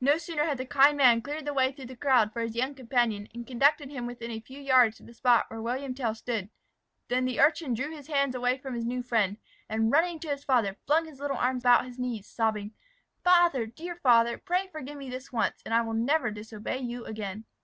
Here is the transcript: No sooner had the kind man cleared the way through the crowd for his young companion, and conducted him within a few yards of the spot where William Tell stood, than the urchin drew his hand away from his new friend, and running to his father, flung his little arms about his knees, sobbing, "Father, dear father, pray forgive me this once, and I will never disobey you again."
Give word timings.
No 0.00 0.18
sooner 0.18 0.44
had 0.44 0.58
the 0.58 0.64
kind 0.66 0.96
man 0.96 1.20
cleared 1.20 1.44
the 1.46 1.52
way 1.52 1.72
through 1.72 1.86
the 1.86 1.96
crowd 1.96 2.32
for 2.32 2.42
his 2.42 2.54
young 2.54 2.76
companion, 2.76 3.26
and 3.34 3.44
conducted 3.44 3.90
him 3.90 4.06
within 4.06 4.30
a 4.30 4.38
few 4.38 4.60
yards 4.60 5.00
of 5.00 5.06
the 5.06 5.12
spot 5.14 5.46
where 5.50 5.60
William 5.60 5.94
Tell 5.96 6.14
stood, 6.14 6.48
than 7.08 7.24
the 7.24 7.40
urchin 7.40 7.74
drew 7.74 7.90
his 7.90 8.06
hand 8.06 8.36
away 8.36 8.56
from 8.56 8.74
his 8.76 8.84
new 8.84 9.02
friend, 9.02 9.36
and 9.68 9.90
running 9.90 10.20
to 10.20 10.28
his 10.30 10.44
father, 10.44 10.76
flung 10.86 11.06
his 11.06 11.18
little 11.18 11.36
arms 11.38 11.64
about 11.64 11.86
his 11.86 11.98
knees, 11.98 12.28
sobbing, 12.28 12.72
"Father, 13.24 13.66
dear 13.66 13.96
father, 13.96 14.38
pray 14.38 14.68
forgive 14.70 14.96
me 14.96 15.10
this 15.10 15.32
once, 15.32 15.60
and 15.64 15.74
I 15.74 15.80
will 15.82 15.94
never 15.94 16.30
disobey 16.30 16.78
you 16.78 17.04
again." 17.04 17.44